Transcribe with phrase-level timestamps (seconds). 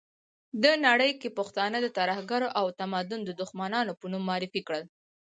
[0.63, 4.83] ده نړۍ کې پښتانه د ترهګرو او تمدن دښمنانو په نوم معرفي کړل.